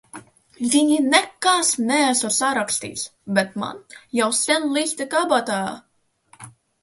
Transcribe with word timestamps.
Viņai 0.75 0.95
nekas 1.09 1.67
neesot 1.89 2.35
sarakstīts, 2.37 3.03
bet 3.39 3.53
man 3.63 3.83
jau 4.21 4.29
sen 4.39 4.65
liste 4.79 5.07
kabatā. 5.15 5.61